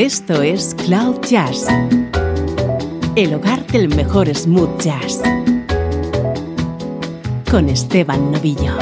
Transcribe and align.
Esto 0.00 0.40
es 0.40 0.74
Cloud 0.86 1.20
Jazz, 1.28 1.66
el 3.16 3.34
hogar 3.34 3.66
del 3.66 3.94
mejor 3.94 4.34
smooth 4.34 4.80
jazz, 4.80 5.20
con 7.50 7.68
Esteban 7.68 8.32
Novillo. 8.32 8.78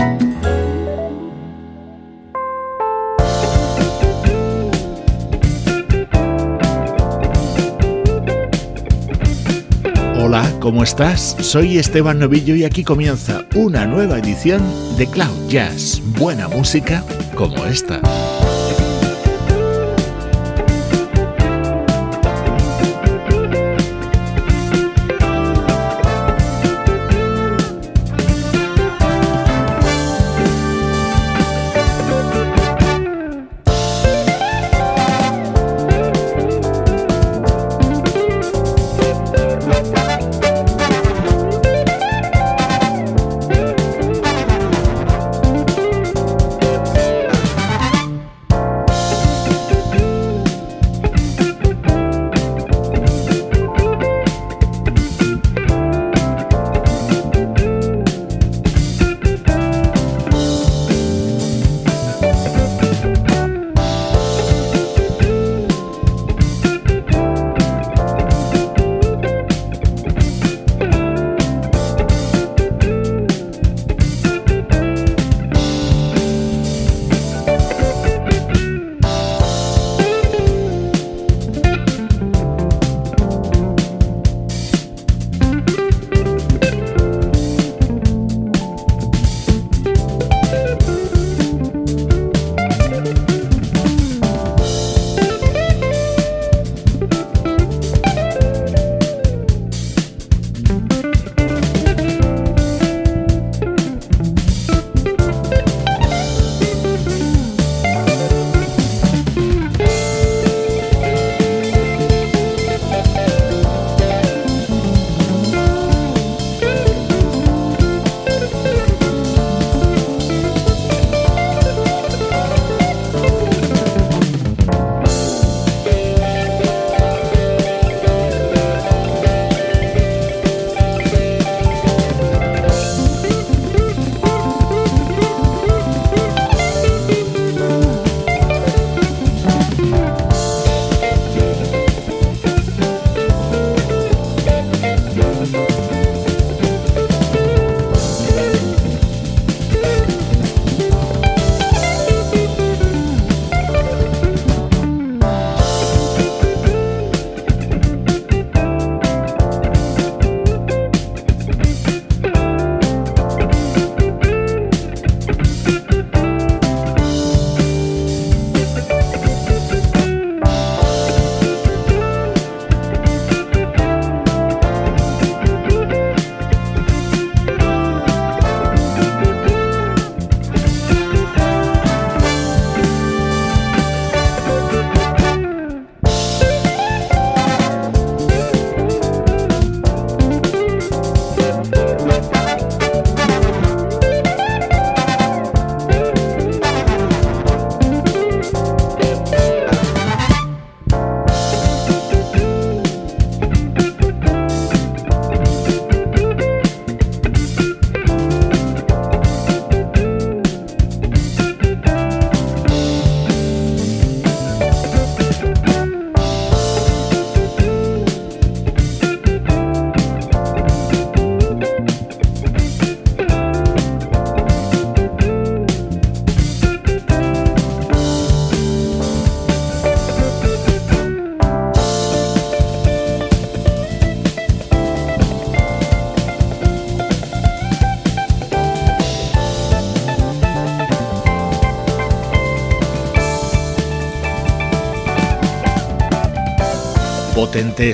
Hola, 10.20 10.48
¿cómo 10.60 10.84
estás? 10.84 11.36
Soy 11.40 11.78
Esteban 11.78 12.20
Novillo 12.20 12.54
y 12.54 12.62
aquí 12.62 12.84
comienza 12.84 13.44
una 13.56 13.86
nueva 13.86 14.20
edición 14.20 14.62
de 14.96 15.08
Cloud 15.08 15.48
Jazz. 15.48 16.00
Buena 16.16 16.46
música 16.46 17.02
como 17.34 17.64
esta. 17.64 18.00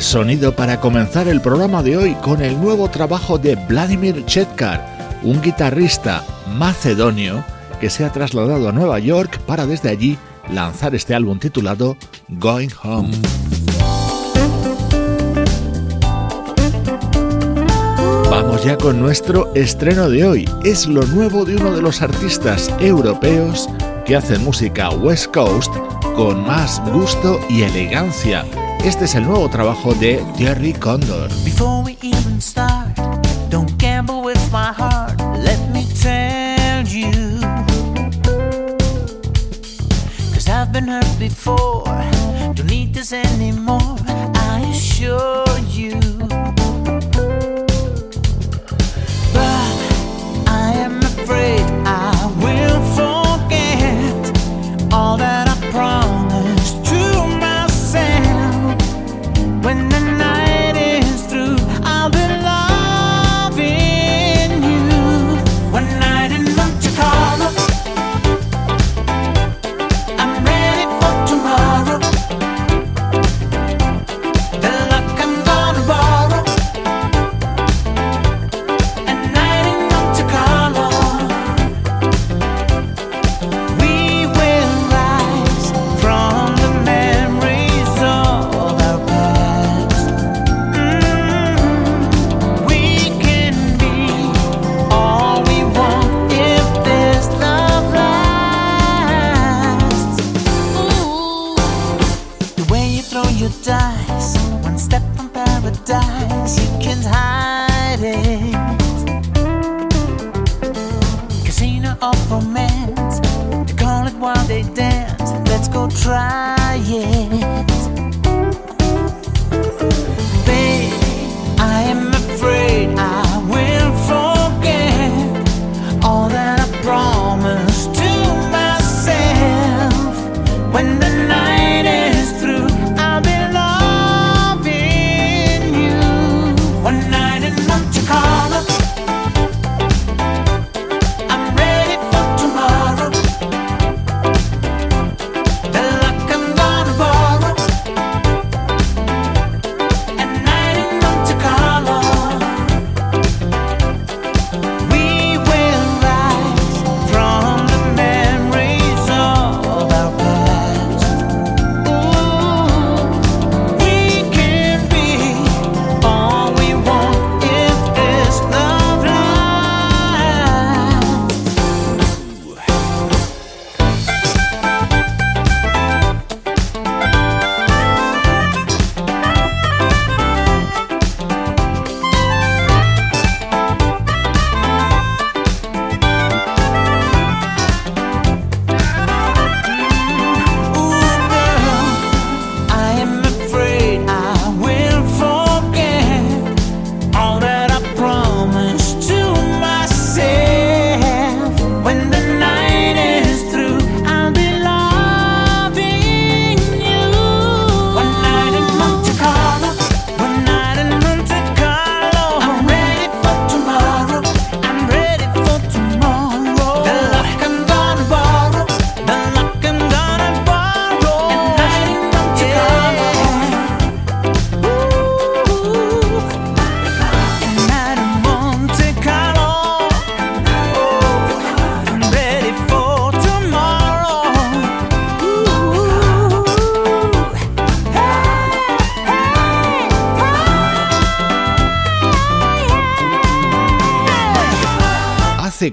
Sonido 0.00 0.54
para 0.54 0.78
comenzar 0.78 1.26
el 1.26 1.40
programa 1.40 1.82
de 1.82 1.96
hoy 1.96 2.14
con 2.16 2.42
el 2.42 2.60
nuevo 2.60 2.90
trabajo 2.90 3.38
de 3.38 3.56
Vladimir 3.56 4.24
Chetkar, 4.26 5.20
un 5.22 5.40
guitarrista 5.40 6.22
macedonio 6.58 7.42
que 7.80 7.88
se 7.88 8.04
ha 8.04 8.12
trasladado 8.12 8.68
a 8.68 8.72
Nueva 8.72 8.98
York 8.98 9.38
para 9.46 9.66
desde 9.66 9.88
allí 9.88 10.18
lanzar 10.50 10.94
este 10.94 11.14
álbum 11.14 11.38
titulado 11.38 11.96
Going 12.28 12.68
Home. 12.82 13.10
Vamos 18.30 18.64
ya 18.64 18.76
con 18.76 19.00
nuestro 19.00 19.54
estreno 19.54 20.10
de 20.10 20.26
hoy. 20.26 20.50
Es 20.62 20.86
lo 20.86 21.06
nuevo 21.06 21.46
de 21.46 21.56
uno 21.56 21.70
de 21.70 21.80
los 21.80 22.02
artistas 22.02 22.70
europeos 22.80 23.68
que 24.04 24.14
hacen 24.14 24.44
música 24.44 24.90
West 24.90 25.32
Coast 25.32 25.72
con 26.14 26.46
más 26.46 26.82
gusto 26.92 27.40
y 27.48 27.62
elegancia 27.62 28.44
Este 28.84 29.06
es 29.06 29.14
el 29.14 29.24
nuevo 29.24 29.48
trabajo 29.48 29.94
de 29.94 30.22
Jerry 30.36 30.74
Condor. 30.74 31.30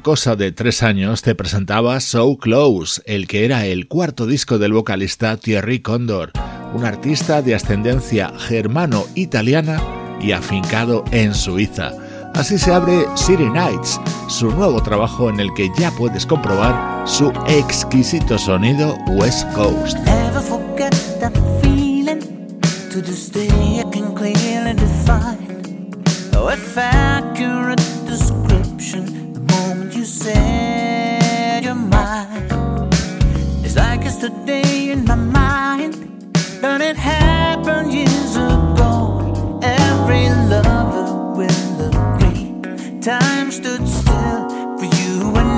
Cosa 0.01 0.35
de 0.35 0.51
tres 0.51 0.83
años 0.83 1.21
te 1.21 1.35
presentaba 1.35 1.99
So 1.99 2.37
Close, 2.37 3.01
el 3.05 3.27
que 3.27 3.45
era 3.45 3.65
el 3.65 3.87
cuarto 3.87 4.25
disco 4.25 4.57
del 4.57 4.73
vocalista 4.73 5.37
Thierry 5.37 5.79
Condor, 5.81 6.31
un 6.73 6.85
artista 6.85 7.41
de 7.41 7.55
ascendencia 7.55 8.31
germano-italiana 8.37 9.81
y 10.19 10.31
afincado 10.31 11.03
en 11.11 11.33
Suiza. 11.33 11.91
Así 12.33 12.57
se 12.57 12.73
abre 12.73 13.05
City 13.15 13.49
Nights, 13.49 13.99
su 14.27 14.49
nuevo 14.51 14.81
trabajo 14.81 15.29
en 15.29 15.39
el 15.39 15.53
que 15.53 15.69
ya 15.77 15.91
puedes 15.91 16.25
comprobar 16.25 17.07
su 17.07 17.31
exquisito 17.47 18.37
sonido 18.37 18.95
West 19.07 19.51
Coast. 19.53 19.97
Time 43.01 43.49
stood 43.49 43.87
still 43.87 44.47
for 44.77 44.85
you 44.85 45.50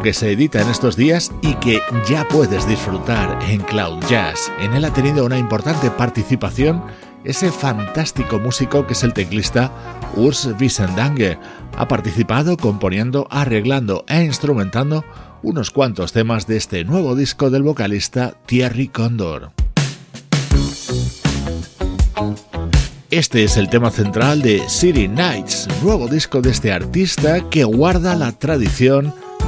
que 0.00 0.14
se 0.14 0.32
edita 0.32 0.62
en 0.62 0.70
estos 0.70 0.96
días 0.96 1.32
y 1.42 1.54
que 1.54 1.80
ya 2.08 2.26
puedes 2.28 2.66
disfrutar 2.66 3.38
en 3.48 3.60
Cloud 3.60 4.02
Jazz. 4.08 4.50
En 4.60 4.72
él 4.74 4.84
ha 4.84 4.92
tenido 4.92 5.24
una 5.26 5.38
importante 5.38 5.90
participación 5.90 6.82
ese 7.24 7.50
fantástico 7.50 8.38
músico 8.38 8.86
que 8.86 8.94
es 8.94 9.02
el 9.02 9.12
teclista 9.12 9.70
Urs 10.16 10.48
Wiesendange. 10.58 11.38
Ha 11.76 11.88
participado 11.88 12.56
componiendo, 12.56 13.26
arreglando 13.30 14.04
e 14.08 14.22
instrumentando 14.22 15.04
unos 15.42 15.70
cuantos 15.70 16.12
temas 16.12 16.46
de 16.46 16.56
este 16.56 16.84
nuevo 16.84 17.14
disco 17.14 17.50
del 17.50 17.62
vocalista 17.62 18.34
Thierry 18.46 18.88
Condor. 18.88 19.50
Este 23.10 23.44
es 23.44 23.58
el 23.58 23.68
tema 23.68 23.90
central 23.90 24.40
de 24.40 24.62
City 24.70 25.06
Nights, 25.06 25.68
nuevo 25.82 26.08
disco 26.08 26.40
de 26.40 26.50
este 26.50 26.72
artista 26.72 27.50
que 27.50 27.64
guarda 27.64 28.14
la 28.14 28.32
tradición 28.32 29.12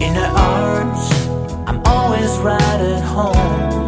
In 0.00 0.14
her 0.14 0.32
arms, 0.34 1.12
I'm 1.68 1.82
always 1.84 2.30
right 2.38 2.80
at 2.80 3.02
home. 3.02 3.79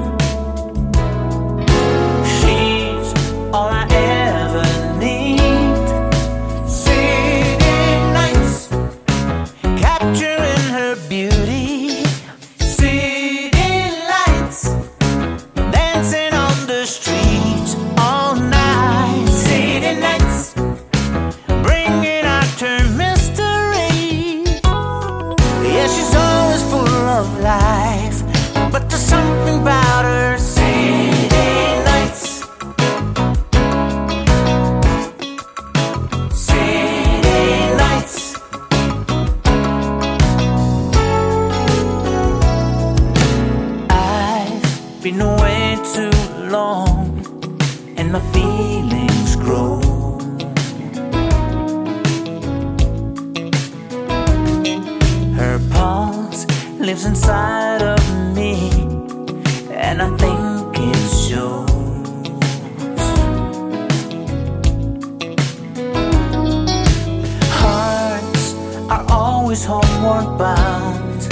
Always 69.53 69.65
homeward 69.67 70.39
bound. 70.39 71.23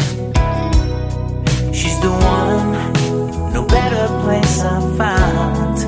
She's 1.75 1.99
the 2.01 2.11
one, 2.11 3.53
no 3.55 3.65
better 3.65 4.09
place 4.25 4.61
I 4.63 4.79
found. 4.99 5.79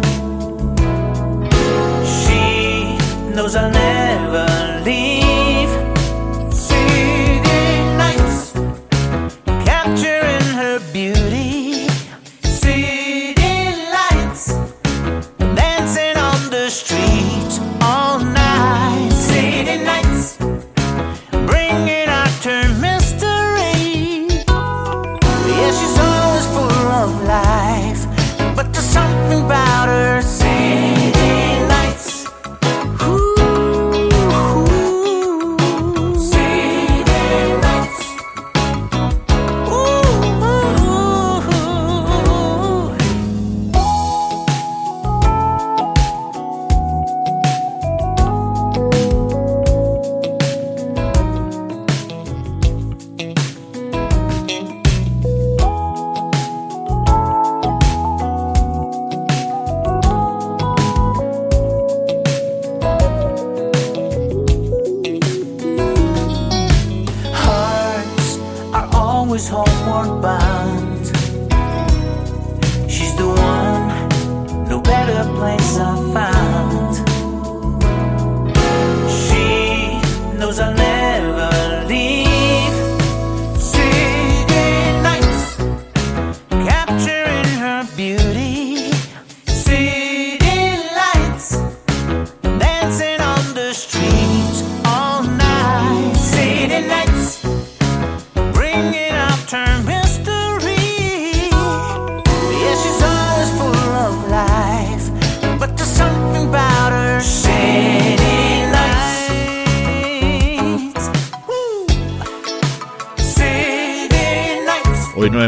She 2.06 3.34
knows 3.34 3.54
I'll 3.54 3.70
never 3.70 4.01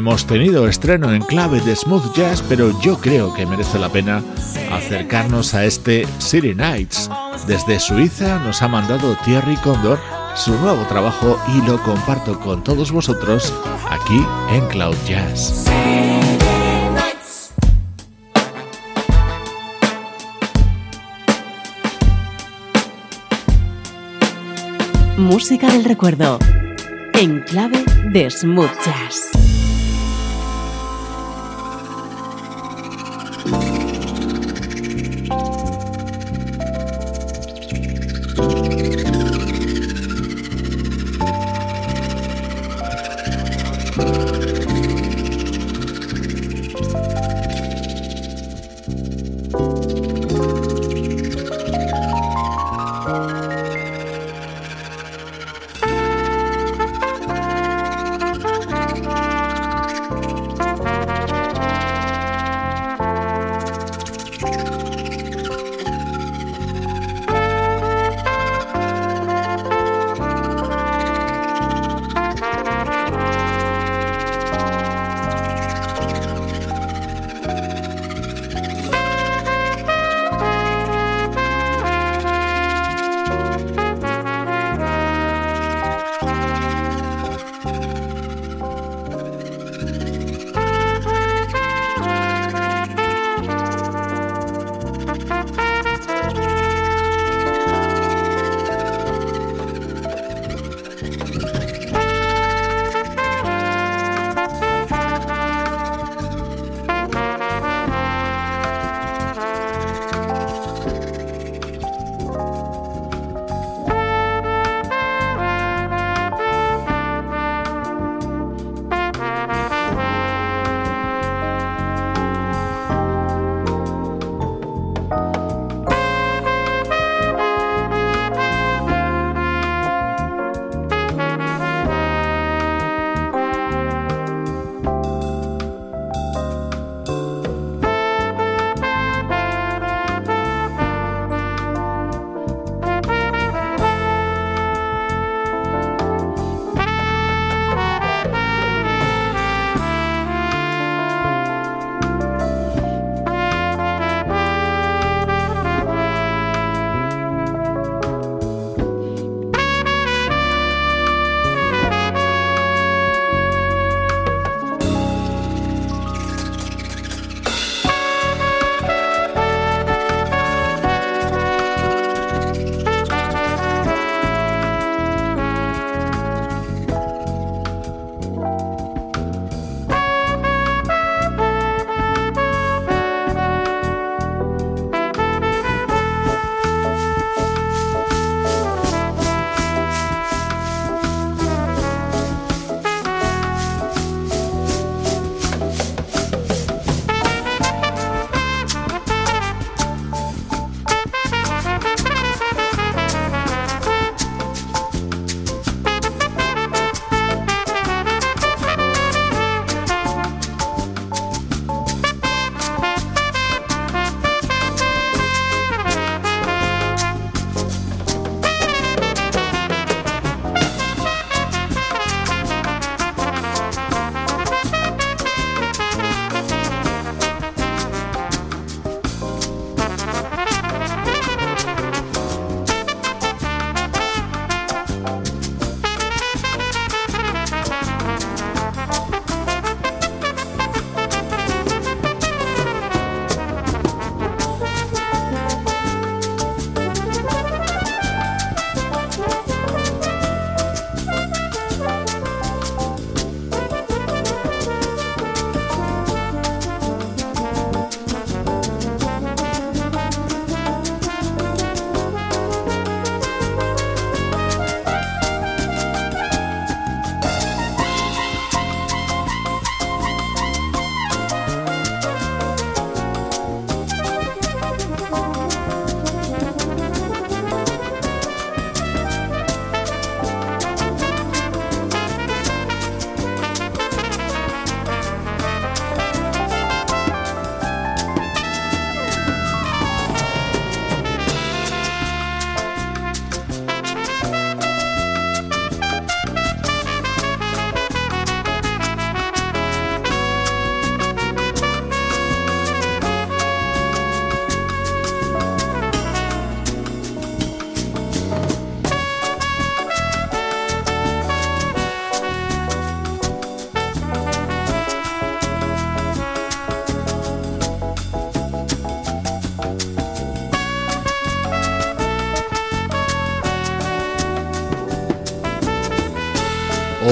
hemos 0.05 0.27
tenido 0.27 0.69
estreno 0.69 1.15
en 1.15 1.23
clave 1.23 1.63
de 1.63 1.75
smooth 1.75 2.15
jazz, 2.15 2.45
pero 2.47 2.79
yo 2.83 3.01
creo 3.01 3.33
que 3.33 3.47
merece 3.47 3.79
la 3.79 3.89
pena 3.89 4.23
acercarnos 4.71 5.55
a 5.55 5.65
este 5.65 6.07
City 6.19 6.55
Nights. 6.55 7.09
Desde 7.47 7.81
Suiza 7.81 8.39
nos 8.41 8.61
ha 8.61 8.69
mandado 8.69 9.17
Thierry 9.25 9.57
Condor 9.57 9.99
su 10.35 10.55
nuevo 10.59 10.83
trabajo 10.89 11.41
y 11.57 11.67
lo 11.67 11.83
comparto 11.83 12.39
con 12.39 12.63
todos 12.63 12.93
vosotros 12.93 13.55
aquí 13.89 14.23
en 14.53 14.67
Cloud 14.69 14.95
Jazz. 15.09 15.65
Música 25.17 25.69
del 25.69 25.85
recuerdo. 25.85 26.39
En 27.15 27.41
clave 27.41 27.83
de 28.13 28.29
smooth 28.29 28.69
jazz. 28.85 29.44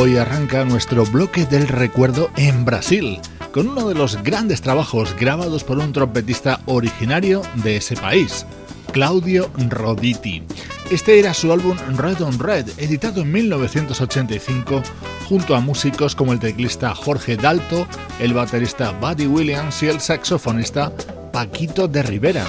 Hoy 0.02 0.16
arranca 0.16 0.64
nuestro 0.64 1.06
bloque 1.06 1.46
del 1.46 1.68
recuerdo 1.68 2.28
en 2.34 2.64
Brasil, 2.64 3.20
con 3.52 3.68
uno 3.68 3.88
de 3.88 3.94
los 3.94 4.20
grandes 4.24 4.60
trabajos 4.60 5.14
grabados 5.14 5.62
por 5.62 5.78
un 5.78 5.92
trompetista 5.92 6.58
originario 6.66 7.42
de 7.62 7.76
ese 7.76 7.94
país, 7.94 8.44
Claudio 8.90 9.48
Roditi. 9.68 10.42
Este 10.90 11.20
era 11.20 11.32
su 11.32 11.52
álbum 11.52 11.76
Red 11.96 12.20
on 12.20 12.36
Red, 12.40 12.70
editado 12.78 13.22
en 13.22 13.30
1985 13.30 14.82
junto 15.28 15.54
a 15.54 15.60
músicos 15.60 16.16
como 16.16 16.32
el 16.32 16.40
teclista 16.40 16.96
Jorge 16.96 17.36
Dalto, 17.36 17.86
el 18.18 18.34
baterista 18.34 18.90
Buddy 18.90 19.28
Williams 19.28 19.84
y 19.84 19.86
el 19.86 20.00
saxofonista 20.00 20.90
Paquito 21.32 21.86
de 21.86 22.02
Rivera. 22.02 22.44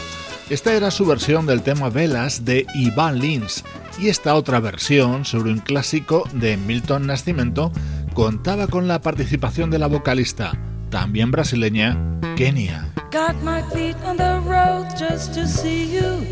Esta 0.49 0.73
era 0.73 0.89
su 0.89 1.05
versión 1.05 1.45
del 1.45 1.61
tema 1.61 1.89
Velas 1.89 2.45
de 2.45 2.65
Iván 2.73 3.19
Lins 3.19 3.63
y 3.99 4.09
esta 4.09 4.35
otra 4.35 4.59
versión 4.59 5.25
sobre 5.25 5.51
un 5.51 5.59
clásico 5.59 6.27
de 6.33 6.57
Milton 6.57 7.07
Nascimento 7.07 7.71
contaba 8.13 8.67
con 8.67 8.87
la 8.87 9.01
participación 9.01 9.69
de 9.69 9.79
la 9.79 9.87
vocalista, 9.87 10.53
también 10.89 11.31
brasileña, 11.31 11.97
Kenia. 12.35 12.93
Got 13.11 13.35
my 13.43 13.61
feet 13.73 13.95
on 14.05 14.17
the 14.17 14.39
road 14.45 14.87
just 14.97 15.33
to 15.33 15.47
see 15.47 15.85
you 15.85 16.25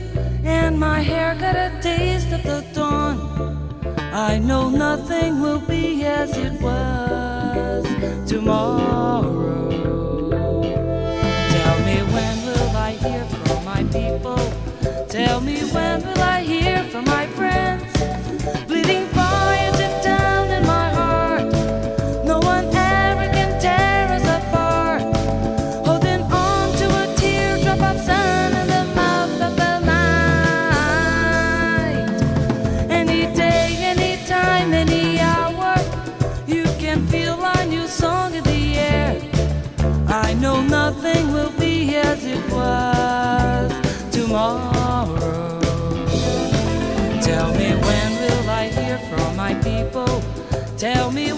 and 0.44 0.80
my 0.80 1.02
hair 1.02 1.36
got 1.36 1.56
a 1.56 1.72
taste 1.82 2.34
of 2.34 2.44
the 2.44 2.64
dawn. 2.74 3.20
I 4.14 4.40
know 4.40 4.70
nothing 4.70 5.42
will 5.42 5.62
be 5.62 6.04
as 6.06 6.36
it 6.38 6.60
was 6.62 7.86
tomorrow. 8.28 9.70
Tell 11.50 11.80
me 11.86 11.98
when 12.12 12.46
will 12.46 12.76
I 12.76 12.92
hear 12.92 13.26
from 13.26 13.64
my 13.64 13.84
people? 13.86 14.40
Tell 15.08 15.40
me 15.40 15.62
when 15.72 16.02
will 16.04 16.21
Tell 50.82 51.12
me 51.12 51.31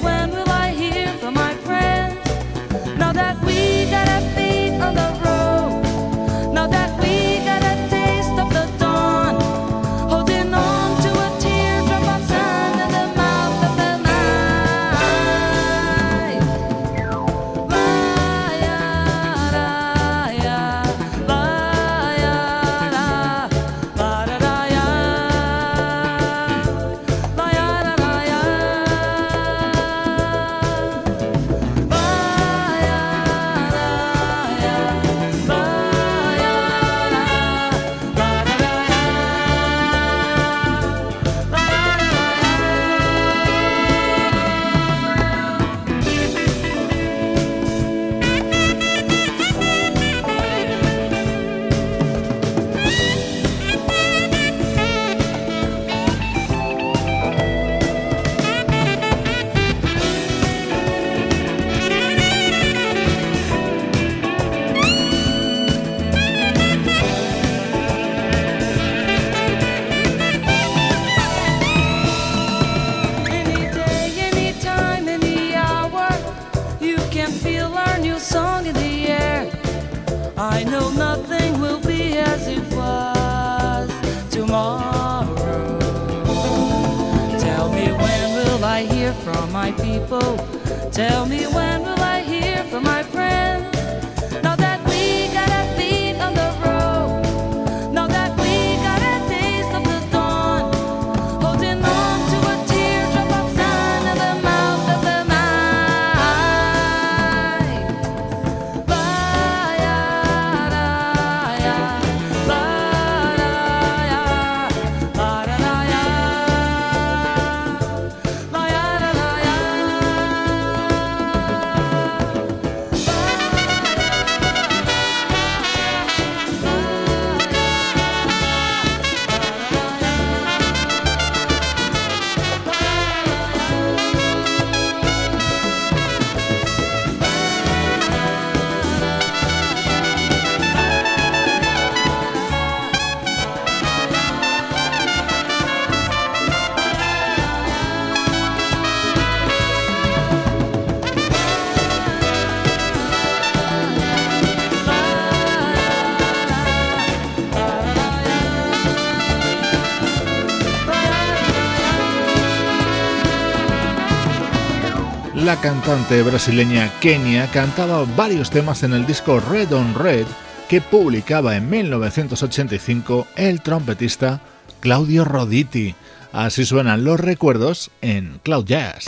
cantante 165.64 166.22
brasileña 166.24 166.92
Kenia 167.00 167.50
cantaba 167.50 168.04
varios 168.18 168.50
temas 168.50 168.84
en 168.84 168.92
el 168.92 169.06
disco 169.06 169.40
Red 169.40 169.72
on 169.72 169.96
Red 169.96 170.26
que 170.68 170.82
publicaba 170.82 171.56
en 171.56 171.70
1985 171.70 173.28
el 173.38 173.62
trompetista 173.62 174.42
Claudio 174.82 175.24
Roditi. 175.24 175.96
Así 176.34 176.66
suenan 176.66 177.06
los 177.06 177.18
recuerdos 177.18 177.92
en 178.02 178.42
Cloud 178.44 178.66
Jazz. 178.66 179.06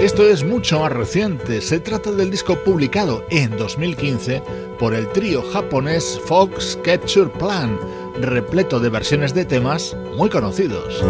Esto 0.00 0.28
es 0.28 0.44
mucho 0.44 0.78
más 0.78 0.92
reciente, 0.92 1.60
se 1.60 1.80
trata 1.80 2.12
del 2.12 2.30
disco 2.30 2.62
publicado 2.62 3.26
en 3.30 3.56
2015 3.56 4.42
por 4.78 4.94
el 4.94 5.08
trío 5.08 5.42
japonés 5.42 6.20
Fox 6.26 6.78
Capture 6.82 7.30
Plan, 7.30 7.78
repleto 8.20 8.80
de 8.80 8.88
versiones 8.88 9.34
de 9.34 9.44
temas 9.44 9.96
muy 10.16 10.30
conocidos. 10.30 11.02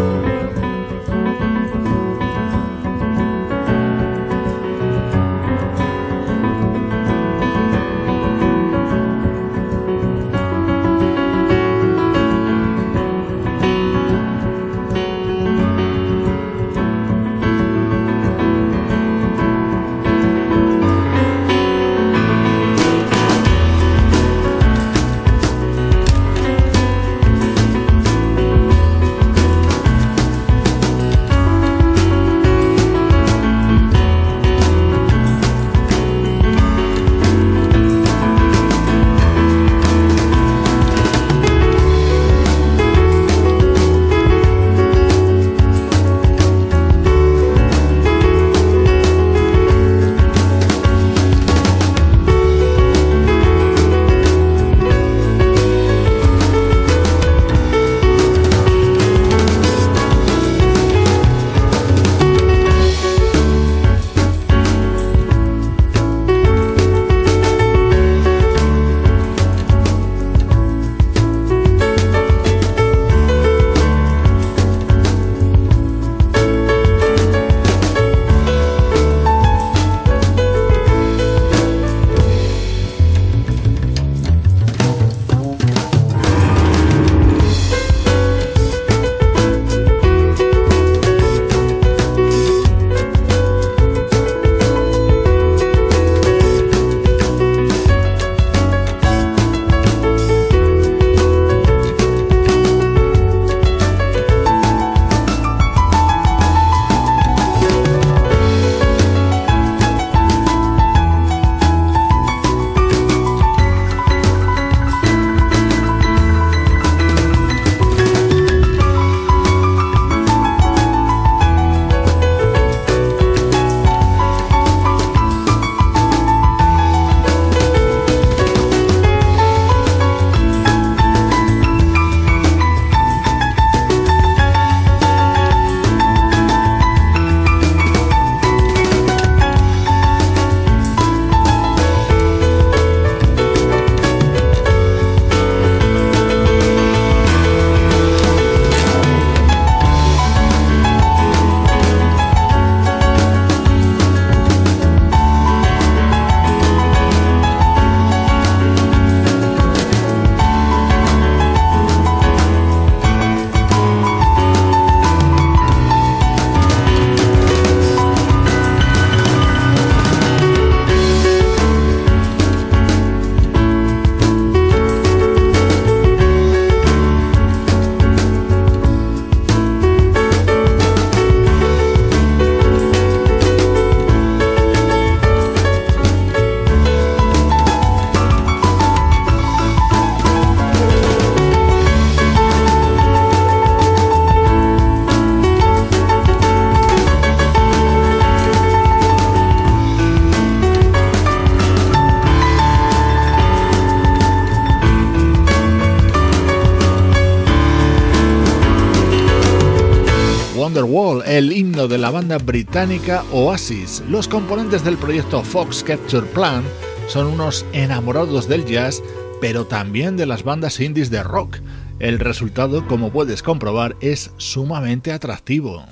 De 211.95 212.01
la 212.01 212.11
banda 212.11 212.37
británica 212.37 213.23
Oasis. 213.31 214.03
Los 214.09 214.27
componentes 214.27 214.83
del 214.83 214.97
proyecto 214.97 215.41
Fox 215.43 215.81
Capture 215.81 216.27
Plan 216.27 216.61
son 217.07 217.25
unos 217.27 217.65
enamorados 217.71 218.49
del 218.49 218.65
jazz, 218.65 219.01
pero 219.39 219.65
también 219.65 220.17
de 220.17 220.25
las 220.25 220.43
bandas 220.43 220.81
indies 220.81 221.09
de 221.09 221.23
rock. 221.23 221.59
El 221.99 222.19
resultado, 222.19 222.85
como 222.85 223.13
puedes 223.13 223.41
comprobar, 223.41 223.95
es 224.01 224.31
sumamente 224.35 225.13
atractivo. 225.13 225.85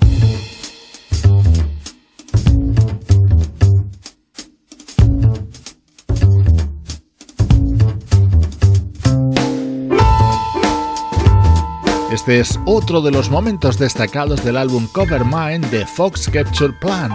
Este 12.14 12.38
es 12.38 12.60
otro 12.64 13.00
de 13.00 13.10
los 13.10 13.28
momentos 13.28 13.76
destacados 13.76 14.44
del 14.44 14.56
álbum 14.56 14.86
Cover 14.86 15.24
Mind 15.24 15.68
de 15.70 15.84
Fox 15.84 16.30
Capture 16.32 16.72
Plan. 16.72 17.10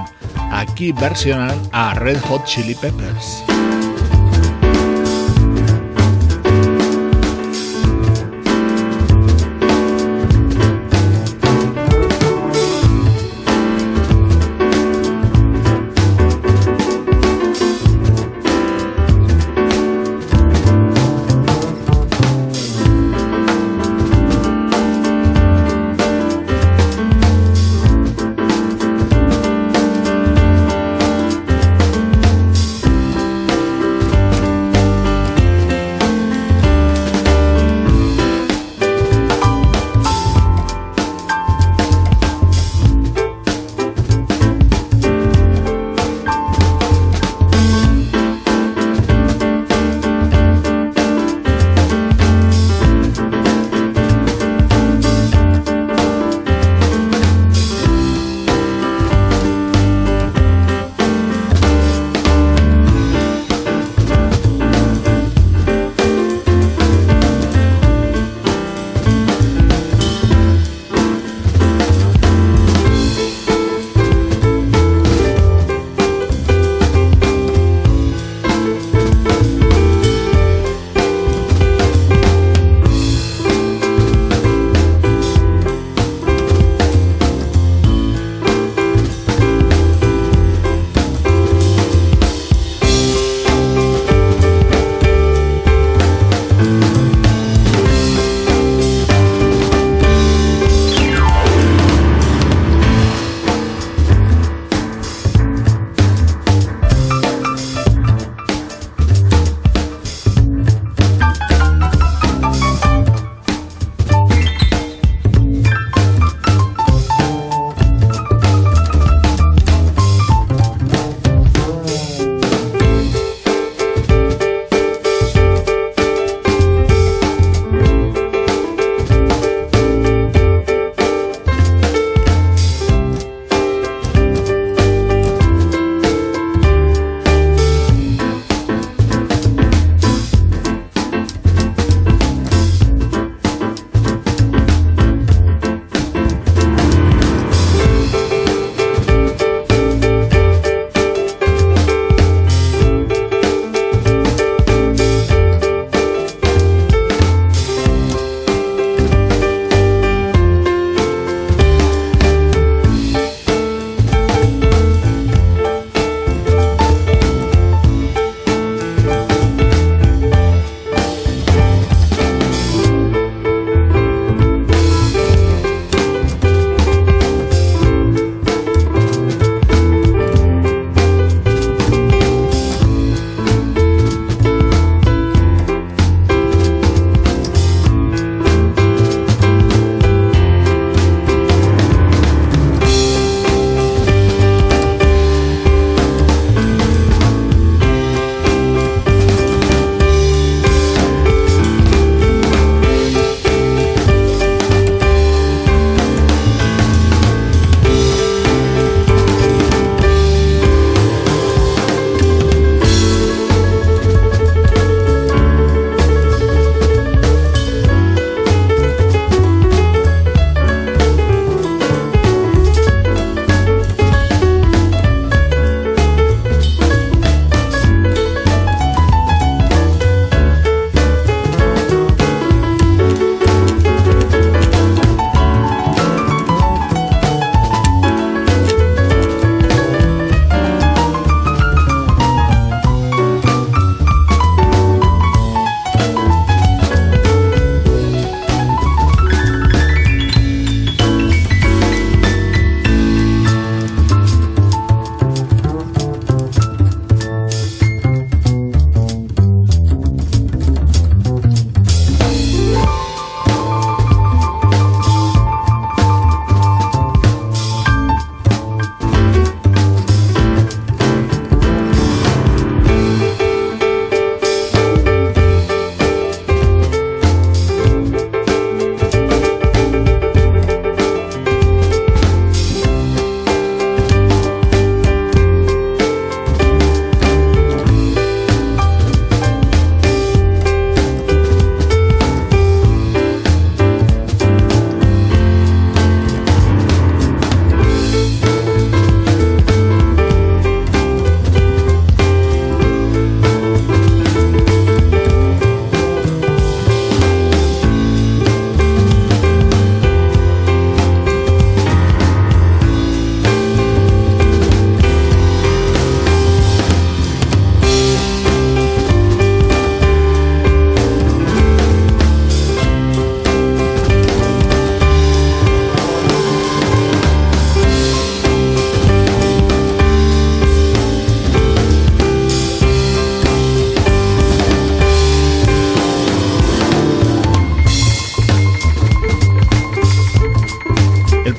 Aquí 0.52 0.92
versionan 0.92 1.58
a 1.72 1.94
Red 1.94 2.20
Hot 2.24 2.44
Chili 2.44 2.76
Peppers. 2.76 3.49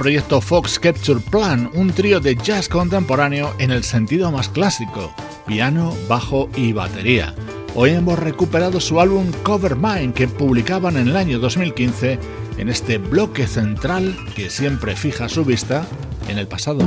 Proyecto 0.00 0.40
Fox 0.40 0.78
Capture 0.78 1.20
Plan, 1.20 1.70
un 1.74 1.92
trío 1.92 2.20
de 2.20 2.34
jazz 2.34 2.70
contemporáneo 2.70 3.52
en 3.58 3.70
el 3.70 3.84
sentido 3.84 4.32
más 4.32 4.48
clásico, 4.48 5.14
piano, 5.46 5.94
bajo 6.08 6.48
y 6.56 6.72
batería. 6.72 7.34
Hoy 7.74 7.90
hemos 7.90 8.18
recuperado 8.18 8.80
su 8.80 8.98
álbum 8.98 9.30
Cover 9.42 9.76
Mine 9.76 10.14
que 10.14 10.26
publicaban 10.26 10.96
en 10.96 11.08
el 11.08 11.16
año 11.18 11.38
2015 11.38 12.18
en 12.56 12.70
este 12.70 12.96
bloque 12.96 13.46
central 13.46 14.16
que 14.34 14.48
siempre 14.48 14.96
fija 14.96 15.28
su 15.28 15.44
vista 15.44 15.86
en 16.30 16.38
el 16.38 16.48
pasado. 16.48 16.80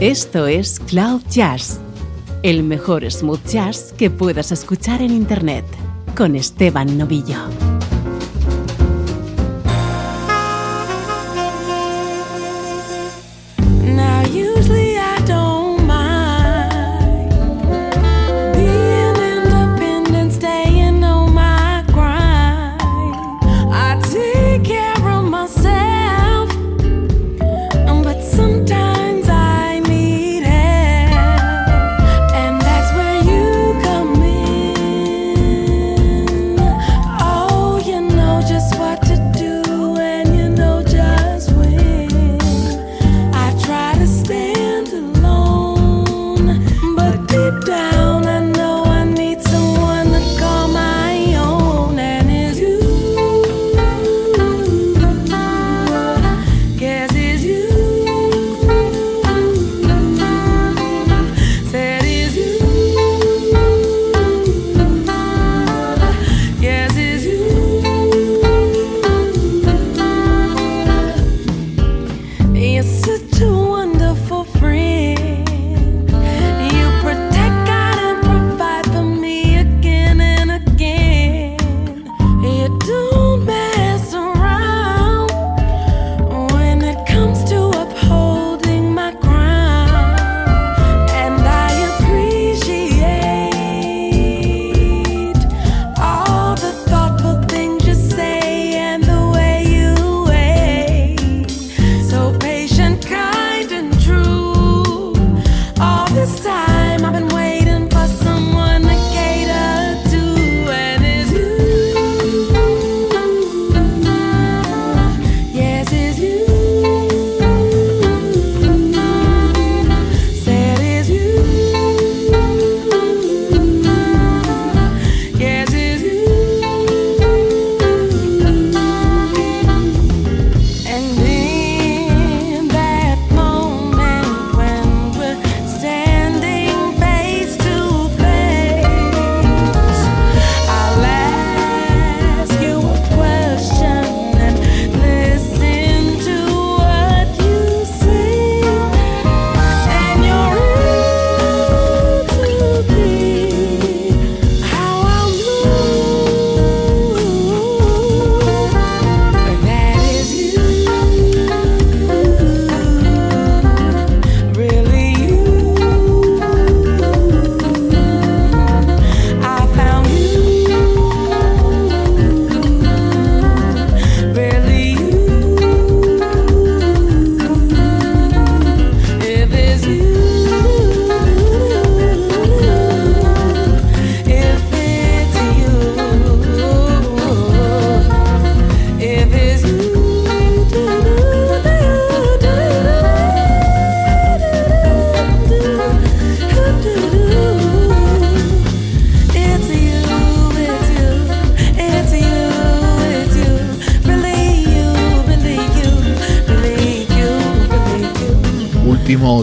Esto 0.00 0.46
es 0.46 0.78
Cloud 0.78 1.22
Jazz, 1.30 1.80
el 2.42 2.64
mejor 2.64 3.10
smooth 3.10 3.46
jazz 3.46 3.94
que 3.96 4.10
puedas 4.10 4.52
escuchar 4.52 5.00
en 5.00 5.12
Internet, 5.12 5.64
con 6.14 6.36
Esteban 6.36 6.98
Novillo. 6.98 7.73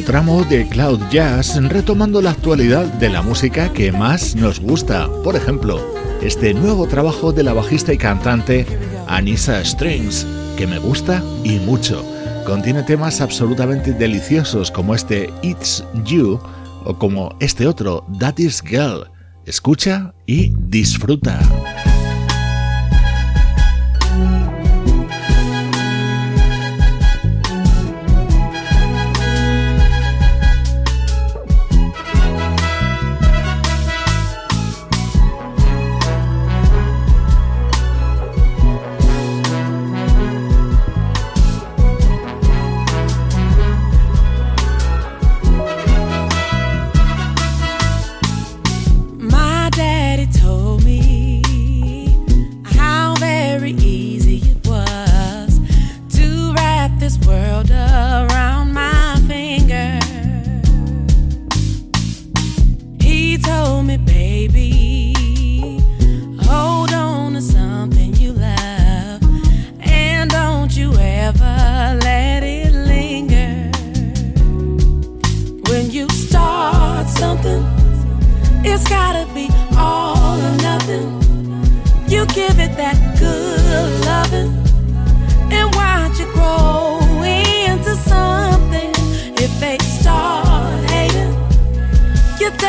Tramo 0.06 0.44
de 0.44 0.68
Cloud 0.68 1.00
Jazz 1.10 1.60
retomando 1.60 2.22
la 2.22 2.30
actualidad 2.30 2.86
de 2.86 3.10
la 3.10 3.24
música 3.24 3.74
que 3.74 3.92
más 3.92 4.36
nos 4.36 4.60
gusta. 4.60 5.10
Por 5.24 5.36
ejemplo, 5.36 5.82
este 6.22 6.54
nuevo 6.54 6.88
trabajo 6.88 7.32
de 7.32 7.42
la 7.42 7.54
bajista 7.54 7.92
y 7.92 7.98
cantante 7.98 8.68
Anissa 9.08 9.66
Strings, 9.66 10.28
que 10.56 10.68
me 10.68 10.78
gusta 10.78 11.24
y 11.44 11.58
mucho. 11.58 12.06
Contiene 12.46 12.84
temas 12.84 13.22
absolutamente 13.22 13.92
deliciosos 13.92 14.70
como 14.70 14.94
este 14.94 15.32
It's 15.42 15.84
You 16.06 16.40
o 16.86 16.96
como 17.00 17.36
este 17.40 17.66
otro 17.66 18.06
That 18.20 18.38
Is 18.38 18.62
Girl. 18.62 19.10
Escucha 19.48 20.14
y 20.28 20.54
disfruta. 20.60 21.40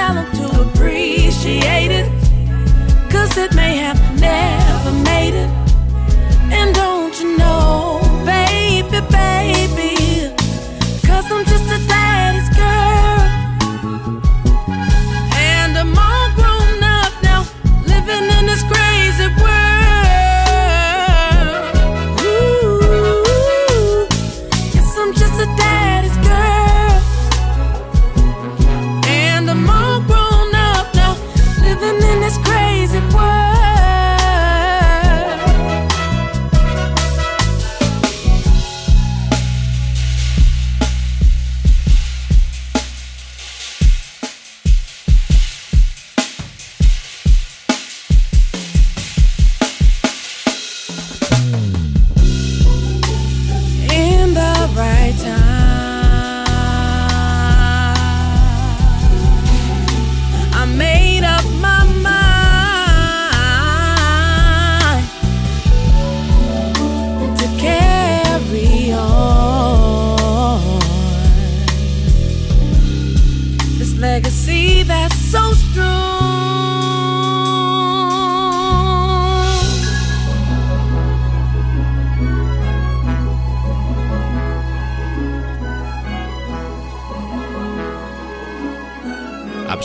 tell 0.03 0.15
them 0.15 0.33
to 0.33 0.63
appreciate 0.63 1.93
it. 1.93 2.09
Cause 3.13 3.37
it 3.37 3.55
may 3.55 3.77
have 3.77 4.12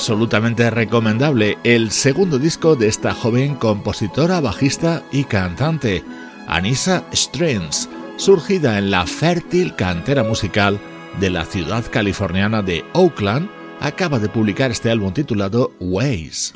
absolutamente 0.08 0.70
recomendable 0.70 1.58
el 1.66 1.92
segundo 1.92 2.40
disco 2.40 2.78
de 2.78 2.88
esta 2.88 3.14
joven 3.14 3.56
compositora, 3.56 4.40
bajista 4.40 5.04
y 5.12 5.26
cantante, 5.26 6.02
Anissa 6.48 7.04
Strange, 7.12 7.90
surgida 8.16 8.78
en 8.78 8.90
la 8.90 9.06
fértil 9.06 9.76
cantera 9.76 10.24
musical 10.24 10.80
de 11.20 11.30
la 11.30 11.44
ciudad 11.44 11.84
californiana 11.92 12.62
de 12.62 12.86
Oakland, 12.94 13.50
acaba 13.82 14.18
de 14.18 14.30
publicar 14.30 14.72
este 14.72 14.90
álbum 14.90 15.12
titulado 15.12 15.74
Ways. 15.82 16.54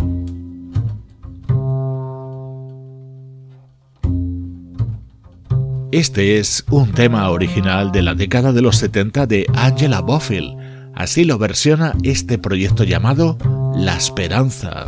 Este 5.91 6.38
es 6.39 6.64
un 6.70 6.93
tema 6.93 7.30
original 7.30 7.91
de 7.91 8.02
la 8.02 8.16
década 8.16 8.54
de 8.54 8.62
los 8.62 8.78
70 8.78 9.28
de 9.28 9.45
Angela 9.56 9.99
Bofill 9.99 10.56
Así 11.02 11.26
lo 11.26 11.39
versiona 11.39 11.95
este 12.04 12.38
proyecto 12.38 12.84
llamado 12.84 13.36
La 13.76 13.97
Esperanza. 13.97 14.86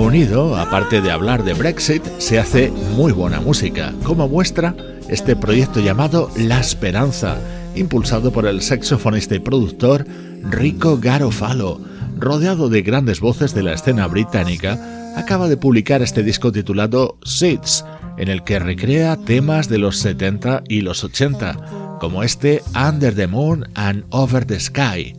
Unido, 0.00 0.56
aparte 0.56 1.00
de 1.00 1.10
hablar 1.10 1.44
de 1.44 1.52
Brexit, 1.52 2.02
se 2.18 2.38
hace 2.38 2.70
muy 2.96 3.12
buena 3.12 3.40
música, 3.40 3.92
como 4.04 4.28
muestra 4.28 4.74
este 5.08 5.36
proyecto 5.36 5.80
llamado 5.80 6.30
La 6.36 6.60
Esperanza, 6.60 7.36
impulsado 7.74 8.32
por 8.32 8.46
el 8.46 8.62
saxofonista 8.62 9.34
y 9.34 9.40
productor 9.40 10.06
Rico 10.42 10.98
Garofalo, 10.98 11.80
rodeado 12.18 12.68
de 12.68 12.82
grandes 12.82 13.20
voces 13.20 13.54
de 13.54 13.62
la 13.62 13.74
escena 13.74 14.06
británica, 14.06 14.78
acaba 15.16 15.48
de 15.48 15.56
publicar 15.56 16.02
este 16.02 16.22
disco 16.22 16.50
titulado 16.50 17.18
Seeds, 17.24 17.84
en 18.16 18.28
el 18.28 18.42
que 18.44 18.58
recrea 18.58 19.16
temas 19.16 19.68
de 19.68 19.78
los 19.78 19.98
70 19.98 20.62
y 20.68 20.80
los 20.80 21.04
80, 21.04 21.98
como 22.00 22.22
este 22.22 22.62
Under 22.74 23.14
the 23.14 23.26
Moon 23.26 23.66
and 23.74 24.04
Over 24.10 24.44
the 24.44 24.58
Sky, 24.58 25.14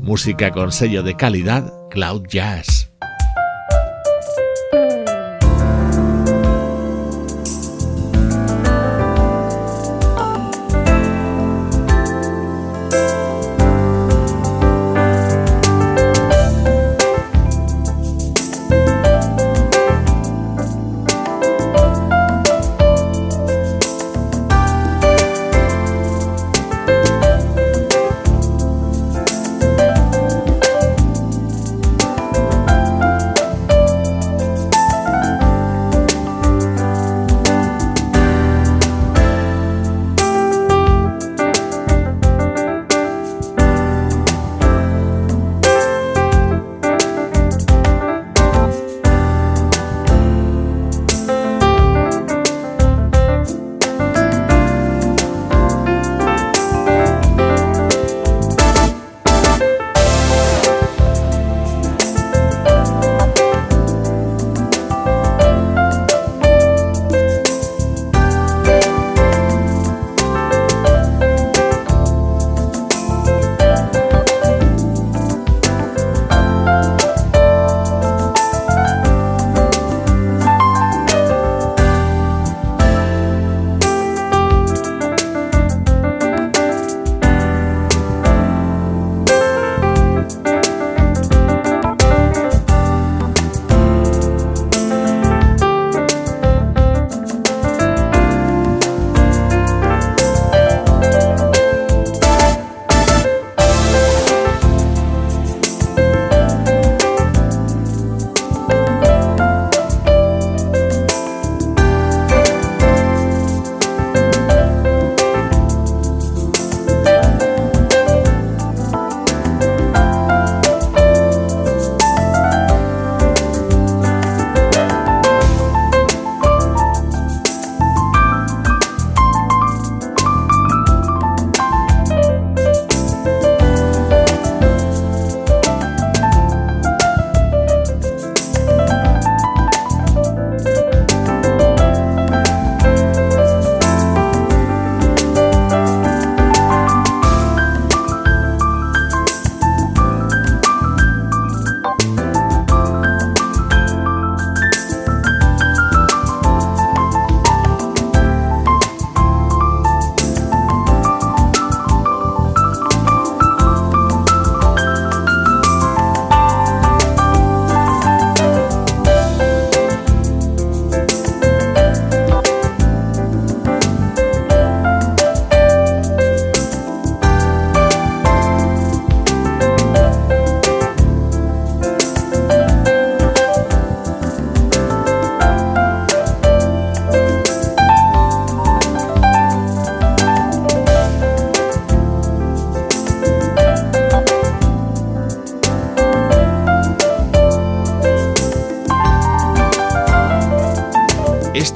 música 0.00 0.50
con 0.50 0.72
sello 0.72 1.02
de 1.02 1.16
calidad 1.16 1.72
Cloud 1.90 2.26
Jazz. 2.28 2.89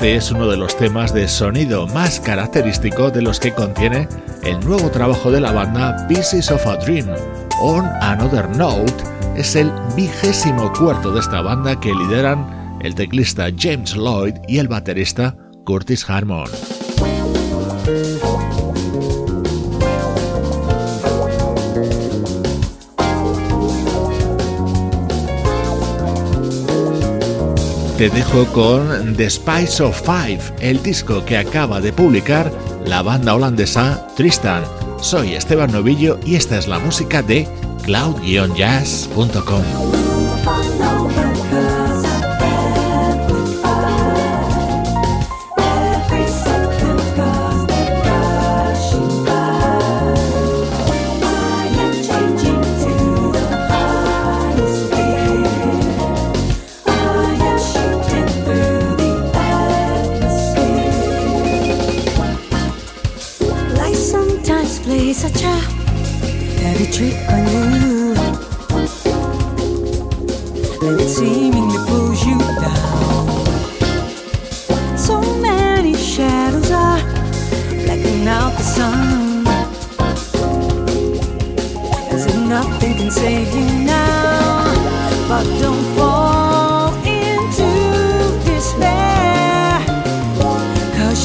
Este 0.05 0.17
es 0.17 0.31
uno 0.33 0.49
de 0.49 0.59
los 0.59 0.77
temas 0.77 1.15
de 1.15 1.27
sonido 1.27 1.87
más 1.87 2.21
característico 2.21 3.11
de 3.11 3.23
los 3.23 3.41
que 3.41 3.55
contiene 3.55 4.07
el 4.43 4.61
nuevo 4.61 4.91
trabajo 4.91 5.31
de 5.31 5.41
la 5.41 5.51
banda 5.51 6.07
Pieces 6.09 6.51
of 6.51 6.67
a 6.67 6.77
Dream. 6.77 7.09
On 7.63 7.87
Another 8.03 8.47
Note 8.55 8.93
es 9.35 9.57
el 9.57 9.73
vigésimo 9.97 10.71
cuarto 10.75 11.11
de 11.11 11.21
esta 11.21 11.41
banda 11.41 11.81
que 11.81 11.95
lideran 11.95 12.79
el 12.83 12.95
teclista 12.95 13.47
James 13.59 13.97
Lloyd 13.97 14.35
y 14.47 14.59
el 14.59 14.69
baterista 14.69 15.39
Curtis 15.65 16.05
Harmon. 16.07 16.51
Te 28.05 28.11
dejo 28.11 28.45
con 28.53 29.17
The 29.17 29.31
Spice 29.31 29.83
of 29.83 29.99
Five, 30.03 30.41
el 30.61 30.83
disco 30.83 31.25
que 31.25 31.39
acaba 31.39 31.81
de 31.81 31.91
publicar 31.91 32.53
la 32.85 33.01
banda 33.01 33.35
holandesa 33.35 34.07
Tristan. 34.15 34.63
Soy 35.01 35.35
Esteban 35.35 35.73
Novillo 35.73 36.21
y 36.23 36.35
esta 36.35 36.59
es 36.59 36.69
la 36.69 36.79
música 36.79 37.23
de 37.23 37.49
cloud-jazz.com. 37.85 40.04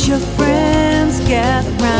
your 0.10 0.18
friends 0.18 1.20
gather 1.28 1.70
round. 1.84 1.99